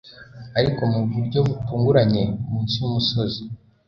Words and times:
Ariko 0.59 0.81
mu 0.91 1.01
buryo 1.11 1.39
butunguranye 1.47 2.23
munsi 2.49 2.75
yumusozi 2.81 3.41